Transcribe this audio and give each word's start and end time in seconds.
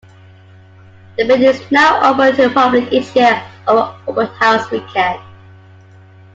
The 1.15 1.25
building 1.27 1.49
is 1.49 1.71
now 1.71 2.01
open 2.11 2.35
to 2.35 2.47
the 2.47 2.49
public 2.51 2.91
each 2.91 3.15
year 3.15 3.39
over 3.67 3.95
Open 4.07 4.25
House 4.37 4.71
Weekend. 4.71 5.21